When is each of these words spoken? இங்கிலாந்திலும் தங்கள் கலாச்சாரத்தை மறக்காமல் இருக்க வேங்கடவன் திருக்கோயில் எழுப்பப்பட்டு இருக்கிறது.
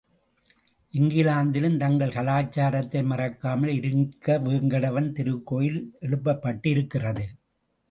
இங்கிலாந்திலும் 0.93 1.75
தங்கள் 1.77 2.13
கலாச்சாரத்தை 2.15 3.03
மறக்காமல் 3.03 3.73
இருக்க 3.73 4.39
வேங்கடவன் 4.39 5.11
திருக்கோயில் 5.11 5.79
எழுப்பப்பட்டு 6.01 6.67
இருக்கிறது. 6.67 7.27